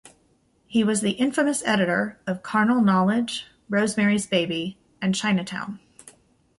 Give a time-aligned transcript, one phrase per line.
[0.65, 5.79] He was the infamous editor of "Carnal Knowledge," "Rosemary's Baby", and "Chinatown".